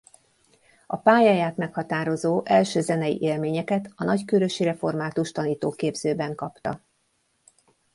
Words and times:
A 0.87 0.97
pályáját 0.97 1.57
meghatározó 1.57 2.41
első 2.45 2.81
zenei 2.81 3.21
élményeket 3.21 3.91
a 3.95 4.03
nagykőrösi 4.03 4.63
Református 4.63 5.31
Tanítóképzőben 5.31 6.35
kapta. 6.35 6.81